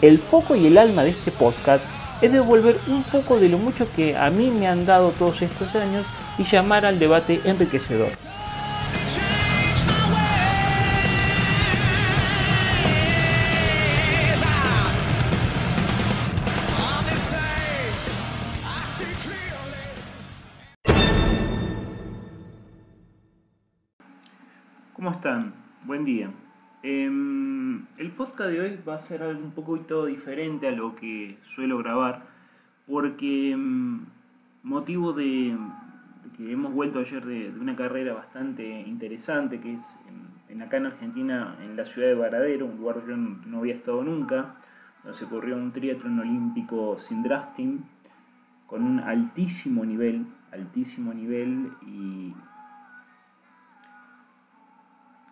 El 0.00 0.20
foco 0.20 0.54
y 0.54 0.64
el 0.68 0.78
alma 0.78 1.02
de 1.02 1.10
este 1.10 1.32
podcast 1.32 1.84
es 2.22 2.32
devolver 2.32 2.78
un 2.86 3.02
poco 3.02 3.40
de 3.40 3.48
lo 3.48 3.58
mucho 3.58 3.90
que 3.96 4.16
a 4.16 4.30
mí 4.30 4.48
me 4.48 4.68
han 4.68 4.86
dado 4.86 5.10
todos 5.10 5.42
estos 5.42 5.74
años 5.74 6.06
y 6.38 6.44
llamar 6.44 6.86
al 6.86 7.00
debate 7.00 7.40
enriquecedor. 7.44 8.12
¿Cómo 24.94 25.10
están? 25.10 25.54
Buen 25.84 26.04
día. 26.04 26.30
Em, 26.84 27.57
el 27.96 28.10
podcast 28.12 28.50
de 28.50 28.60
hoy 28.60 28.80
va 28.86 28.94
a 28.94 28.98
ser 28.98 29.22
algo 29.22 29.42
un 29.42 29.52
poquito 29.52 30.06
diferente 30.06 30.68
a 30.68 30.70
lo 30.70 30.94
que 30.94 31.38
suelo 31.42 31.78
grabar, 31.78 32.26
porque 32.86 33.52
em, 33.52 34.06
motivo 34.62 35.12
de, 35.12 35.56
que 36.36 36.52
hemos 36.52 36.72
vuelto 36.72 37.00
ayer 37.00 37.24
de, 37.24 37.50
una 37.60 37.76
carrera 37.76 38.14
bastante 38.14 38.80
interesante, 38.82 39.60
que 39.60 39.74
es 39.74 39.98
en, 40.48 40.62
acá 40.62 40.78
en 40.78 40.86
Argentina, 40.86 41.56
en 41.62 41.76
la 41.76 41.84
ciudad 41.84 42.08
de 42.08 42.14
Varadero, 42.14 42.66
un 42.66 42.78
lugar 42.78 43.00
que 43.00 43.10
yo 43.10 43.16
no, 43.16 43.58
había 43.58 43.74
estado 43.74 44.02
nunca, 44.02 44.54
donde 45.02 45.18
se 45.18 45.26
corrió 45.26 45.56
un 45.56 45.72
triatlón 45.72 46.20
olímpico 46.20 46.98
sin 46.98 47.22
drafting, 47.22 47.84
con 48.66 48.82
un 48.82 49.00
altísimo 49.00 49.84
nivel, 49.84 50.26
altísimo 50.52 51.12
nivel, 51.12 51.72
y 51.82 52.34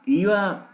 iba 0.07 0.69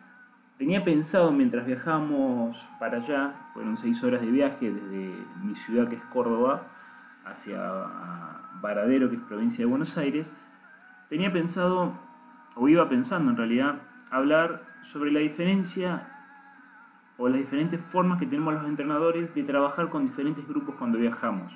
Tenía 0.63 0.85
pensado 0.85 1.33
mientras 1.33 1.67
viajamos 1.67 2.69
para 2.79 2.99
allá, 2.99 3.35
fueron 3.53 3.77
seis 3.77 4.05
horas 4.05 4.21
de 4.21 4.31
viaje 4.31 4.71
desde 4.71 5.13
mi 5.43 5.57
ciudad 5.57 5.89
que 5.89 5.97
es 5.97 6.05
Córdoba 6.05 6.69
hacia 7.25 7.59
Varadero 8.61 9.11
que 9.11 9.17
es 9.17 9.23
provincia 9.23 9.65
de 9.65 9.69
Buenos 9.69 9.99
Aires, 9.99 10.33
tenía 11.09 11.33
pensado, 11.33 11.95
o 12.55 12.69
iba 12.69 12.89
pensando 12.89 13.33
en 13.33 13.37
realidad, 13.39 13.81
hablar 14.13 14.63
sobre 14.83 15.11
la 15.11 15.19
diferencia 15.19 16.09
o 17.17 17.29
las 17.29 17.39
diferentes 17.39 17.81
formas 17.81 18.21
que 18.21 18.27
tenemos 18.27 18.55
los 18.55 18.65
entrenadores 18.65 19.35
de 19.35 19.43
trabajar 19.43 19.89
con 19.89 20.07
diferentes 20.07 20.47
grupos 20.47 20.77
cuando 20.77 20.97
viajamos. 20.97 21.53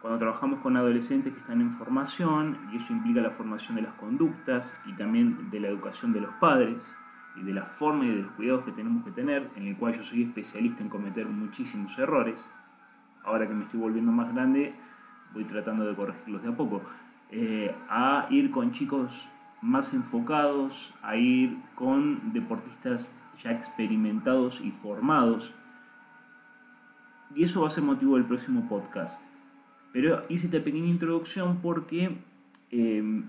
Cuando 0.00 0.20
trabajamos 0.20 0.60
con 0.60 0.76
adolescentes 0.76 1.32
que 1.32 1.40
están 1.40 1.60
en 1.60 1.72
formación, 1.72 2.58
y 2.72 2.76
eso 2.76 2.92
implica 2.92 3.20
la 3.20 3.30
formación 3.30 3.74
de 3.74 3.82
las 3.82 3.94
conductas 3.94 4.72
y 4.86 4.92
también 4.92 5.50
de 5.50 5.58
la 5.58 5.66
educación 5.66 6.12
de 6.12 6.20
los 6.20 6.32
padres, 6.34 6.96
de 7.42 7.52
la 7.52 7.64
forma 7.64 8.04
y 8.04 8.10
de 8.10 8.22
los 8.22 8.30
cuidados 8.32 8.64
que 8.64 8.72
tenemos 8.72 9.04
que 9.04 9.10
tener, 9.10 9.50
en 9.56 9.66
el 9.66 9.76
cual 9.76 9.94
yo 9.94 10.04
soy 10.04 10.22
especialista 10.22 10.82
en 10.82 10.88
cometer 10.88 11.26
muchísimos 11.26 11.98
errores. 11.98 12.50
Ahora 13.24 13.48
que 13.48 13.54
me 13.54 13.64
estoy 13.64 13.80
volviendo 13.80 14.12
más 14.12 14.32
grande, 14.32 14.74
voy 15.32 15.44
tratando 15.44 15.84
de 15.84 15.94
corregirlos 15.94 16.42
de 16.42 16.48
a 16.50 16.56
poco. 16.56 16.82
Eh, 17.30 17.74
a 17.88 18.26
ir 18.30 18.50
con 18.50 18.70
chicos 18.72 19.28
más 19.60 19.94
enfocados, 19.94 20.94
a 21.02 21.16
ir 21.16 21.58
con 21.74 22.32
deportistas 22.32 23.14
ya 23.42 23.50
experimentados 23.50 24.60
y 24.60 24.70
formados. 24.70 25.54
Y 27.34 27.42
eso 27.42 27.62
va 27.62 27.66
a 27.66 27.70
ser 27.70 27.82
motivo 27.82 28.14
del 28.14 28.26
próximo 28.26 28.68
podcast. 28.68 29.20
Pero 29.92 30.22
hice 30.28 30.46
esta 30.46 30.62
pequeña 30.62 30.88
introducción 30.88 31.58
porque 31.60 32.18
eh, 32.70 33.24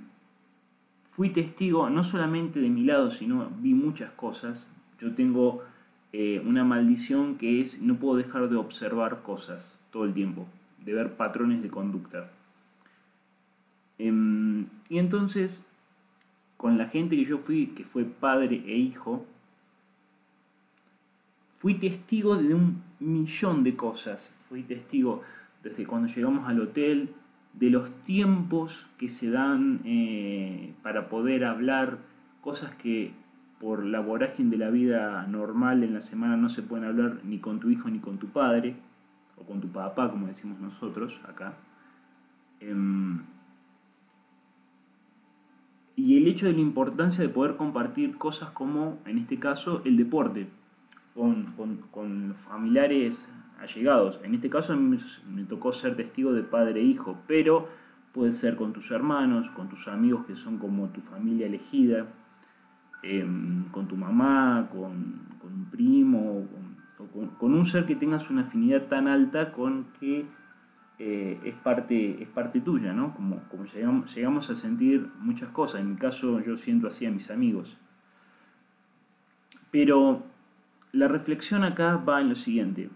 fui 1.16 1.30
testigo 1.30 1.90
no 1.90 2.04
solamente 2.04 2.60
de 2.60 2.70
mi 2.70 2.84
lado, 2.84 3.10
sino 3.10 3.50
vi 3.62 3.74
muchas 3.74 4.12
cosas. 4.12 4.68
Yo 5.00 5.16
tengo 5.16 5.64
eh, 6.12 6.44
una 6.46 6.66
maldición 6.66 7.36
que 7.38 7.62
es 7.62 7.82
no 7.82 7.96
puedo 7.96 8.18
dejar 8.18 8.50
de 8.50 8.58
observar 8.58 9.24
cosas 9.24 9.80
todo 9.92 10.04
el 10.04 10.14
tiempo, 10.14 10.46
de 10.84 10.94
ver 10.94 11.16
patrones 11.16 11.64
de 11.64 11.70
conducta. 11.70 12.30
Em, 13.98 14.66
y 14.90 14.98
entonces, 14.98 15.66
con 16.58 16.78
la 16.78 16.88
gente 16.88 17.16
que 17.16 17.24
yo 17.24 17.38
fui, 17.38 17.68
que 17.68 17.86
fue 17.86 18.04
padre 18.04 18.62
e 18.68 18.76
hijo, 18.76 19.26
fui 21.60 21.76
testigo 21.76 22.36
de 22.36 22.54
un 22.54 22.84
millón 23.00 23.64
de 23.64 23.78
cosas. 23.78 24.34
Fui 24.50 24.64
testigo 24.64 25.22
desde 25.64 25.86
cuando 25.86 26.14
llegamos 26.14 26.46
al 26.50 26.60
hotel, 26.60 27.10
de 27.60 27.70
los 27.70 27.90
tiempos 28.02 28.88
que 28.98 29.10
se 29.10 29.30
dan 29.30 29.82
eh, 29.86 30.74
para 30.84 31.10
poder 31.10 31.46
hablar, 31.46 32.00
cosas 32.42 32.76
que 32.76 33.14
por 33.60 33.86
la 33.86 34.02
vorágine 34.02 34.52
de 34.52 34.58
la 34.58 34.70
vida 34.70 35.26
normal 35.28 35.84
en 35.84 35.94
la 35.94 36.02
semana 36.02 36.36
no 36.36 36.50
se 36.50 36.62
pueden 36.62 36.86
hablar 36.86 37.22
ni 37.24 37.40
con 37.40 37.60
tu 37.60 37.70
hijo 37.70 37.90
ni 37.90 38.00
con 38.00 38.18
tu 38.18 38.28
padre, 38.28 38.76
o 39.38 39.44
con 39.44 39.62
tu 39.62 39.70
papá, 39.70 40.12
como 40.12 40.28
decimos 40.28 40.60
nosotros 40.60 41.22
acá. 41.28 41.54
Em, 42.60 43.22
y 45.96 46.18
el 46.18 46.28
hecho 46.28 46.48
de 46.48 46.54
la 46.54 46.60
importancia 46.60 47.24
de 47.24 47.30
poder 47.30 47.56
compartir 47.56 48.18
cosas 48.18 48.52
como, 48.52 49.00
en 49.06 49.18
este 49.18 49.40
caso, 49.40 49.82
el 49.86 49.96
deporte, 49.96 50.48
con, 51.14 51.54
con, 51.54 51.78
con 51.92 52.36
familiares 52.36 53.30
allegados. 53.60 54.20
En 54.24 54.36
este 54.36 54.50
caso 54.50 54.76
me 54.76 55.44
tocó 55.44 55.72
ser 55.72 55.96
testigo 55.96 56.34
de 56.34 56.44
padre 56.44 56.82
e 56.82 56.84
hijo, 56.84 57.18
pero 57.28 57.68
puede 58.14 58.32
ser 58.32 58.56
con 58.56 58.74
tus 58.74 58.92
hermanos, 58.92 59.50
con 59.50 59.68
tus 59.68 59.88
amigos 59.88 60.26
que 60.26 60.36
son 60.36 60.58
como 60.58 60.88
tu 60.90 61.02
familia 61.02 61.48
elegida, 61.48 62.08
em, 63.04 63.66
con 63.72 63.88
tu 63.88 63.98
mamá, 63.98 64.70
con, 64.72 65.26
un 65.44 65.66
primo, 65.70 66.48
con, 67.38 67.54
un 67.54 67.66
ser 67.66 67.86
que 67.86 67.96
tengas 67.96 68.30
una 68.30 68.42
afinidad 68.42 68.88
tan 68.88 69.08
alta 69.08 69.52
con 69.52 69.88
que 70.00 70.26
eh, 70.98 71.40
es, 71.44 71.56
parte, 71.56 72.24
es 72.24 72.30
parte 72.30 72.62
tuya, 72.62 72.94
¿no? 72.94 73.14
Como, 73.14 73.44
como 73.50 73.66
llegamos, 73.66 74.16
llegamos 74.16 74.50
a 74.50 74.56
sentir 74.56 75.10
muchas 75.20 75.50
cosas. 75.50 75.82
En 75.82 75.92
mi 75.92 75.96
caso 75.98 76.40
yo 76.40 76.58
siento 76.58 76.88
así 76.88 77.06
a 77.06 77.12
mis 77.12 77.30
amigos. 77.30 77.78
Pero 79.72 80.24
la 80.94 81.10
reflexión 81.10 81.64
acá 81.64 81.98
va 81.98 82.22
en 82.22 82.30
lo 82.30 82.36
siguiente 82.36 82.90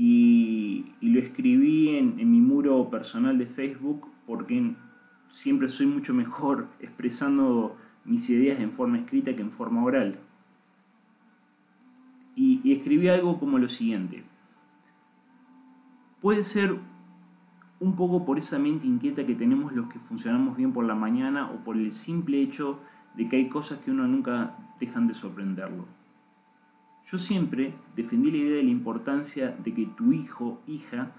y, 0.00 0.84
lo 1.00 1.18
escribí 1.18 1.96
en, 1.96 2.14
mi 2.30 2.40
muro 2.40 2.88
personal 2.88 3.36
de 3.36 3.46
Facebook 3.46 4.06
porque 4.26 4.74
siempre 5.26 5.68
soy 5.68 5.86
mucho 5.86 6.14
mejor 6.14 6.68
expresando 6.80 7.76
mis 8.04 8.30
ideas 8.30 8.60
en 8.60 8.70
forma 8.70 8.98
escrita 8.98 9.34
que 9.34 9.42
en 9.42 9.50
forma 9.50 9.82
oral. 9.82 10.20
Y, 12.36 12.60
y 12.62 12.72
escribí 12.72 13.08
algo 13.08 13.40
como 13.40 13.58
lo 13.58 13.66
siguiente. 13.66 14.22
Puede 16.20 16.44
ser 16.44 16.76
un 17.80 17.96
poco 17.96 18.24
por 18.24 18.38
esa 18.38 18.60
mente 18.60 18.86
inquieta 18.86 19.26
que 19.26 19.34
tenemos 19.34 19.72
los 19.72 19.88
que 19.88 19.98
funcionamos 19.98 20.56
bien 20.56 20.72
por 20.72 20.84
la 20.84 20.94
mañana 20.94 21.50
o 21.50 21.64
por 21.64 21.76
el 21.76 21.90
simple 21.90 22.40
hecho 22.40 22.78
de 23.16 23.28
que 23.28 23.34
hay 23.34 23.48
cosas 23.48 23.80
que 23.80 23.90
uno 23.90 24.06
nunca 24.06 24.56
dejan 24.78 25.08
de 25.08 25.14
sorprenderlo. 25.14 25.97
Yo 27.10 27.16
siempre 27.16 27.72
defendí 27.96 28.30
la 28.30 28.36
idea 28.36 28.56
de 28.56 28.64
la 28.64 28.70
importancia 28.70 29.56
de 29.64 29.72
que 29.72 29.86
tu 29.86 30.12
hijo, 30.12 30.60
hija, 30.66 31.12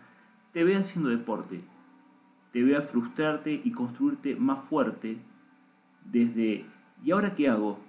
te 0.53 0.63
vea 0.63 0.79
haciendo 0.79 1.09
deporte, 1.09 1.61
te 2.51 2.63
vea 2.63 2.81
frustrarte 2.81 3.59
y 3.63 3.71
construirte 3.71 4.35
más 4.35 4.67
fuerte 4.67 5.17
desde 6.05 6.65
¿y 7.03 7.11
ahora 7.11 7.33
qué 7.33 7.49
hago? 7.49 7.79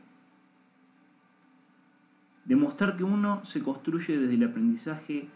Demostrar 2.47 2.97
que 2.97 3.05
uno 3.05 3.44
se 3.44 3.62
construye 3.62 4.17
desde 4.17 4.35
el 4.35 4.44
aprendizaje 4.44 5.29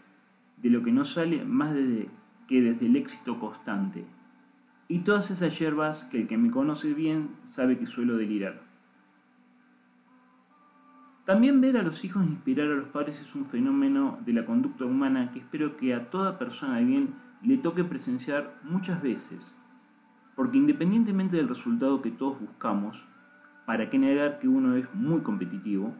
de 0.57 0.69
lo 0.71 0.81
que 0.81 0.91
no 0.91 1.05
sale 1.05 1.45
más 1.45 1.75
desde, 1.75 2.09
que 2.47 2.61
desde 2.61 2.87
el 2.87 2.95
éxito 2.95 3.39
constante. 3.39 4.05
Y 4.87 4.99
todas 4.99 5.29
esas 5.29 5.57
hierbas 5.59 6.05
que 6.05 6.21
el 6.21 6.27
que 6.27 6.37
me 6.37 6.49
conoce 6.49 6.95
bien 6.95 7.29
sabe 7.43 7.77
que 7.77 7.85
suelo 7.85 8.17
delirar. 8.17 8.64
También 11.25 11.59
ver 11.59 11.75
a 11.75 11.81
los 11.81 12.05
hijos 12.05 12.23
inspirar 12.23 12.67
a 12.67 12.75
los 12.75 12.89
padres 12.89 13.19
es 13.19 13.33
un 13.33 13.47
fenómeno 13.47 14.19
de 14.23 14.33
la 14.33 14.45
conducta 14.45 14.85
humana 14.85 15.31
que 15.31 15.39
espero 15.39 15.75
que 15.75 15.95
a 15.95 16.11
toda 16.11 16.37
persona 16.37 16.77
de 16.77 16.85
bien 16.85 17.15
le 17.41 17.57
toque 17.57 17.83
presenciar 17.83 18.59
muchas 18.63 19.01
veces, 19.01 19.57
porque 20.35 20.57
independientemente 20.57 21.35
del 21.35 21.47
resultado 21.47 22.03
que 22.03 22.11
todos 22.11 22.39
buscamos, 22.39 23.07
para 23.65 23.89
qué 23.89 23.97
negar 23.97 24.37
que 24.37 24.47
uno 24.47 24.75
es 24.75 24.93
muy 24.93 25.21
competitivo, 25.21 25.95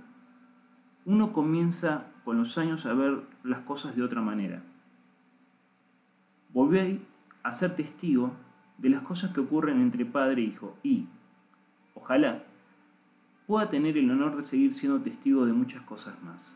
uno 1.06 1.34
comienza 1.34 2.06
con 2.24 2.38
los 2.38 2.60
años 2.60 2.86
a 2.86 2.94
ver 2.94 3.24
las 3.44 3.62
cosas 3.62 3.96
de 3.96 4.04
otra 4.04 4.22
manera. 4.22 4.62
Volví 6.54 7.02
a 7.42 7.52
ser 7.52 7.76
testigo 7.76 8.32
de 8.78 8.90
las 8.90 9.02
cosas 9.02 9.32
que 9.32 9.40
ocurren 9.40 9.82
entre 9.82 10.06
padre 10.06 10.44
e 10.44 10.46
hijo 10.46 10.78
y, 10.84 11.08
ojalá, 11.96 12.44
pueda 13.48 13.70
tener 13.70 13.98
el 13.98 14.10
honor 14.10 14.36
de 14.36 14.42
seguir 14.42 14.74
siendo 14.74 15.02
testigo 15.02 15.46
de 15.46 15.54
muchas 15.54 15.82
cosas 15.82 16.22
más. 16.24 16.56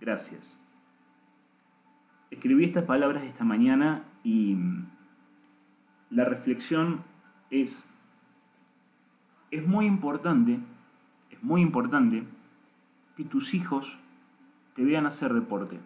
Gracias. 0.00 0.60
Escribí 2.30 2.64
estas 2.64 2.84
palabras 2.84 3.22
esta 3.22 3.44
mañana 3.44 4.04
y 4.22 4.56
la 6.10 6.24
reflexión 6.24 7.02
es, 7.50 7.88
es 9.50 9.66
muy 9.66 9.86
importante, 9.86 10.58
es 11.30 11.42
muy 11.42 11.62
importante 11.62 12.24
que 13.16 13.24
tus 13.24 13.54
hijos 13.54 13.98
te 14.74 14.84
vean 14.84 15.06
hacer 15.06 15.32
deporte. 15.32 15.80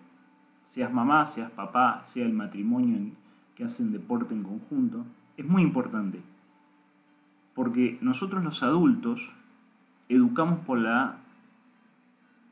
Seas 0.64 0.92
mamá, 0.92 1.26
seas 1.26 1.50
papá, 1.50 2.02
sea 2.04 2.26
el 2.26 2.32
matrimonio 2.32 3.12
que 3.54 3.64
hacen 3.64 3.92
deporte 3.92 4.34
en 4.34 4.42
conjunto, 4.42 5.04
es 5.36 5.46
muy 5.46 5.62
importante. 5.62 6.20
Porque 7.54 7.98
nosotros 8.00 8.42
los 8.42 8.62
adultos 8.62 9.32
educamos 10.10 10.58
por 10.66 10.78
la 10.78 11.18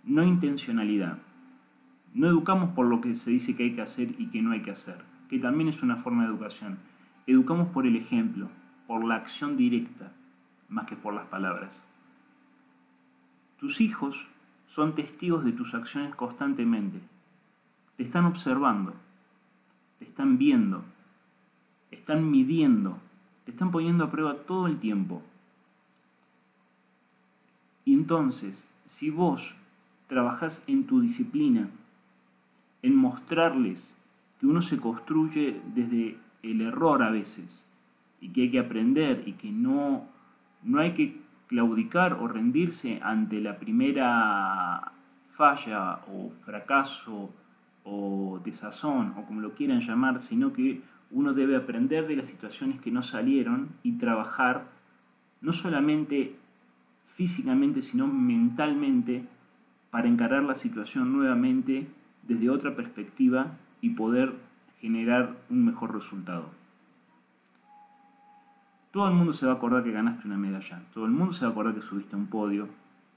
no 0.05 0.23
intencionalidad. 0.23 1.19
No 2.15 2.29
educamos 2.29 2.71
por 2.71 2.87
lo 2.87 3.01
que 3.01 3.17
se 3.17 3.33
dice 3.33 3.57
que 3.57 3.65
hay 3.65 3.75
que 3.75 3.83
hacer 3.83 4.15
y 4.17 4.29
que 4.29 4.41
no 4.41 4.53
hay 4.53 4.63
que 4.63 4.71
hacer, 4.71 5.03
que 5.29 5.41
también 5.41 5.69
es 5.69 5.83
una 5.83 5.97
forma 5.97 6.23
de 6.23 6.31
educación. 6.31 6.79
Educamos 7.27 7.69
por 7.69 7.85
el 7.87 7.97
ejemplo, 7.97 8.49
por 8.87 9.05
la 9.05 9.17
acción 9.17 9.57
directa, 9.57 10.13
más 10.69 10.87
que 10.87 10.95
por 10.95 11.13
las 11.13 11.27
palabras. 11.27 11.91
Tus 13.59 13.81
hijos 13.81 14.29
son 14.69 14.95
testigos 14.95 15.45
de 15.45 15.53
tus 15.53 15.75
acciones 15.75 16.15
constantemente. 16.15 17.01
Te 17.97 18.05
están 18.05 18.25
observando, 18.25 18.95
te 19.99 20.05
están 20.05 20.39
viendo, 20.39 20.85
están 21.91 22.31
midiendo, 22.31 22.99
te 23.45 23.51
están 23.51 23.73
poniendo 23.73 24.05
a 24.05 24.11
prueba 24.11 24.35
todo 24.47 24.69
el 24.69 24.79
tiempo. 24.79 25.23
Entonces, 28.09 28.67
si 28.87 29.11
vos 29.11 29.55
trabajás 30.07 30.65
en 30.67 30.87
tu 30.87 31.03
disciplina, 31.03 31.69
en 32.81 32.97
mostrarles 32.97 33.99
que 34.41 34.47
uno 34.47 34.63
se 34.63 34.79
construye 34.79 35.61
desde 35.75 36.17
el 36.43 36.63
error 36.63 37.03
a 37.03 37.11
veces, 37.11 37.69
y 38.23 38.31
que 38.31 38.41
hay 38.41 38.51
que 38.51 38.61
aprender, 38.61 39.25
y 39.27 39.33
que 39.33 39.53
no, 39.53 40.07
no 40.63 40.81
hay 40.81 40.95
que 40.95 41.21
claudicar 41.49 42.15
o 42.15 42.29
rendirse 42.29 42.99
ante 43.03 43.43
la 43.43 43.59
primera 43.59 44.91
falla 45.29 46.01
o 46.11 46.31
fracaso 46.31 47.29
o 47.85 48.41
desazón 48.43 49.13
o 49.19 49.27
como 49.27 49.43
lo 49.43 49.53
quieran 49.53 49.81
llamar, 49.81 50.19
sino 50.19 50.55
que 50.55 50.81
uno 51.11 51.35
debe 51.35 51.57
aprender 51.57 52.09
de 52.09 52.17
las 52.17 52.29
situaciones 52.29 52.81
que 52.81 52.91
no 52.91 53.03
salieron 53.03 53.69
y 53.83 53.99
trabajar 53.99 54.65
no 55.43 55.53
solamente 55.53 56.38
físicamente, 57.09 57.83
sino 57.83 58.07
mentalmente 58.07 59.25
para 59.91 60.09
encarar 60.09 60.45
la 60.45 60.55
situación 60.55 61.13
nuevamente 61.13 61.89
desde 62.27 62.51
otra 62.51 62.77
perspectiva 62.77 63.57
y 63.81 63.91
poder 63.91 64.35
generar 64.81 65.37
un 65.51 65.65
mejor 65.65 65.95
resultado. 65.95 66.51
Todo 68.93 69.09
el 69.09 69.15
mundo 69.15 69.33
se 69.33 69.47
va 69.47 69.53
a 69.53 69.55
acordar 69.57 69.85
que 69.85 69.93
ganaste 69.93 70.27
una 70.27 70.39
medalla, 70.39 70.83
todo 70.95 71.07
el 71.07 71.13
mundo 71.13 71.33
se 71.33 71.43
va 71.43 71.49
a 71.49 71.53
acordar 71.53 71.75
que 71.75 71.81
subiste 71.81 72.15
a 72.15 72.19
un 72.19 72.27
podio, 72.27 72.69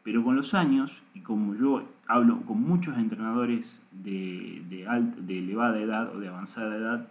pero 0.04 0.24
con 0.24 0.36
los 0.36 0.54
años, 0.54 1.04
y 1.14 1.20
como 1.22 1.56
yo 1.56 1.84
hablo 2.08 2.42
con 2.42 2.62
muchos 2.62 2.98
entrenadores 2.98 3.84
de, 3.92 4.64
de 4.68 5.40
elevada 5.40 5.80
edad 5.80 6.16
o 6.16 6.20
de 6.20 6.28
avanzada 6.28 6.76
edad, 6.76 7.08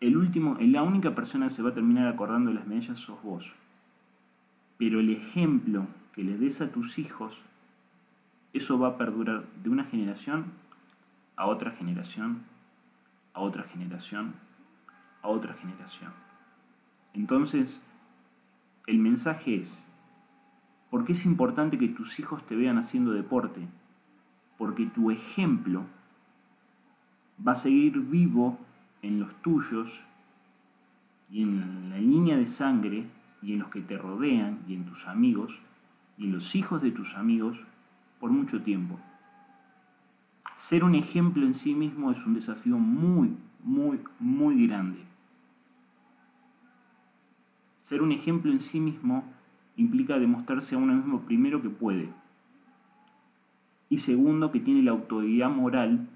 el 0.00 0.16
último, 0.16 0.56
la 0.60 0.82
única 0.82 1.14
persona 1.14 1.46
que 1.46 1.54
se 1.54 1.62
va 1.62 1.70
a 1.70 1.74
terminar 1.74 2.08
acordando 2.08 2.50
de 2.50 2.56
las 2.56 2.66
medallas 2.66 2.98
sos 2.98 3.22
vos. 3.22 3.54
Pero 4.82 4.98
el 4.98 5.10
ejemplo 5.10 5.86
que 6.12 6.24
le 6.24 6.36
des 6.36 6.60
a 6.60 6.72
tus 6.72 6.98
hijos, 6.98 7.44
eso 8.52 8.80
va 8.80 8.88
a 8.88 8.98
perdurar 8.98 9.44
de 9.62 9.70
una 9.70 9.84
generación 9.84 10.46
a 11.36 11.46
otra 11.46 11.70
generación, 11.70 12.42
a 13.32 13.42
otra 13.42 13.62
generación, 13.62 14.34
a 15.22 15.28
otra 15.28 15.54
generación. 15.54 16.10
Entonces, 17.14 17.86
el 18.88 18.98
mensaje 18.98 19.54
es, 19.54 19.86
¿por 20.90 21.04
qué 21.04 21.12
es 21.12 21.26
importante 21.26 21.78
que 21.78 21.86
tus 21.86 22.18
hijos 22.18 22.44
te 22.44 22.56
vean 22.56 22.76
haciendo 22.76 23.12
deporte? 23.12 23.60
Porque 24.58 24.86
tu 24.86 25.12
ejemplo 25.12 25.84
va 27.46 27.52
a 27.52 27.54
seguir 27.54 28.00
vivo 28.00 28.58
en 29.00 29.20
los 29.20 29.32
tuyos 29.42 30.04
y 31.30 31.44
en 31.44 31.88
la 31.88 31.98
línea 31.98 32.36
de 32.36 32.46
sangre 32.46 33.06
y 33.42 33.52
en 33.52 33.60
los 33.60 33.68
que 33.68 33.80
te 33.80 33.98
rodean 33.98 34.60
y 34.68 34.74
en 34.74 34.84
tus 34.84 35.06
amigos 35.06 35.60
y 36.16 36.24
en 36.24 36.32
los 36.32 36.54
hijos 36.54 36.82
de 36.82 36.90
tus 36.90 37.14
amigos 37.14 37.60
por 38.20 38.30
mucho 38.30 38.62
tiempo. 38.62 38.98
Ser 40.56 40.84
un 40.84 40.94
ejemplo 40.94 41.44
en 41.44 41.54
sí 41.54 41.74
mismo 41.74 42.10
es 42.10 42.24
un 42.24 42.34
desafío 42.34 42.78
muy, 42.78 43.36
muy, 43.62 44.00
muy 44.18 44.66
grande. 44.66 45.00
Ser 47.78 48.02
un 48.02 48.12
ejemplo 48.12 48.52
en 48.52 48.60
sí 48.60 48.78
mismo 48.78 49.24
implica 49.76 50.18
demostrarse 50.18 50.74
a 50.74 50.78
uno 50.78 50.94
mismo 50.94 51.22
primero 51.22 51.60
que 51.62 51.70
puede 51.70 52.08
y 53.92 53.98
segundo 53.98 54.50
que 54.50 54.60
tiene 54.60 54.82
la 54.82 54.92
autoridad 54.92 55.50
moral 55.50 56.08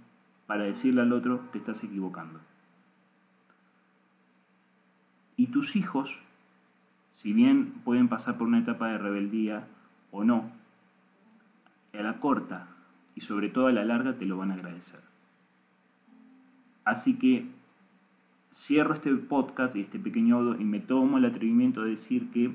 para 0.47 0.65
decirle 0.65 1.03
al 1.03 1.13
otro 1.13 1.41
te 1.53 1.59
estás 1.59 1.85
equivocando. 1.85 2.41
Y 5.37 5.49
tus 5.49 5.77
hijos, 5.77 6.21
si 7.17 7.33
bien 7.33 7.73
pueden 7.83 8.09
pasar 8.09 8.37
por 8.37 8.47
una 8.47 8.59
etapa 8.59 8.89
de 8.89 8.99
rebeldía 8.99 9.67
o 10.11 10.23
no, 10.23 10.53
a 11.95 12.03
la 12.03 12.21
corta 12.21 12.69
y 13.15 13.23
sobre 13.23 13.49
todo 13.49 13.69
a 13.69 13.73
la 13.73 13.87
larga 13.87 14.19
te 14.19 14.27
lo 14.27 14.37
van 14.37 14.51
a 14.51 14.55
agradecer. 14.55 15.01
Así 16.85 17.17
que 17.17 17.47
cierro 18.53 18.93
este 18.93 19.15
podcast 19.15 19.75
y 19.77 19.81
este 19.81 19.99
pequeño 19.99 20.37
audio 20.37 20.61
y 20.61 20.65
me 20.65 20.79
tomo 20.79 21.17
el 21.17 21.25
atrevimiento 21.25 21.85
de 21.85 21.93
decir 21.93 22.31
que 22.33 22.55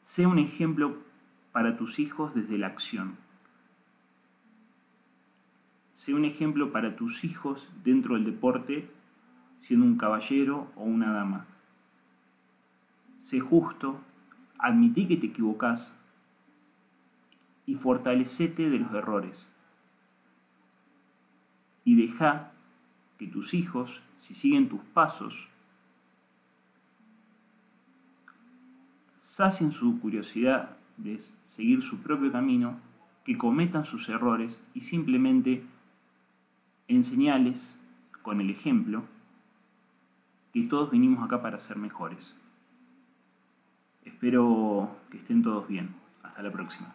sea 0.00 0.28
un 0.28 0.38
ejemplo 0.38 0.96
para 1.52 1.76
tus 1.76 1.98
hijos 1.98 2.34
desde 2.34 2.56
la 2.56 2.68
acción. 2.68 3.16
Sea 5.92 6.16
un 6.16 6.24
ejemplo 6.24 6.72
para 6.72 6.96
tus 6.96 7.22
hijos 7.22 7.68
dentro 7.84 8.14
del 8.14 8.24
deporte, 8.24 8.88
siendo 9.58 9.84
un 9.84 9.98
caballero 9.98 10.72
o 10.74 10.84
una 10.84 11.12
dama. 11.12 11.46
Sé 13.18 13.40
justo, 13.40 14.00
admití 14.58 15.06
que 15.06 15.16
te 15.16 15.26
equivocás 15.26 15.94
y 17.66 17.74
fortalecete 17.74 18.70
de 18.70 18.78
los 18.78 18.92
errores. 18.92 19.50
Y 21.84 21.96
deja 21.96 22.52
que 23.18 23.26
tus 23.26 23.54
hijos, 23.54 24.02
si 24.16 24.34
siguen 24.34 24.68
tus 24.68 24.80
pasos, 24.94 25.48
sacien 29.16 29.72
su 29.72 30.00
curiosidad 30.00 30.76
de 30.96 31.20
seguir 31.42 31.82
su 31.82 31.98
propio 31.98 32.32
camino, 32.32 32.78
que 33.24 33.36
cometan 33.36 33.84
sus 33.84 34.08
errores 34.08 34.62
y 34.72 34.80
simplemente 34.80 35.62
enseñales 36.86 37.78
con 38.22 38.40
el 38.40 38.48
ejemplo 38.48 39.04
que 40.52 40.66
todos 40.66 40.90
vinimos 40.90 41.22
acá 41.22 41.42
para 41.42 41.58
ser 41.58 41.76
mejores. 41.76 42.40
Espero 44.08 44.88
que 45.10 45.18
estén 45.18 45.42
todos 45.42 45.68
bien. 45.68 45.94
Hasta 46.22 46.42
la 46.42 46.50
próxima. 46.50 46.94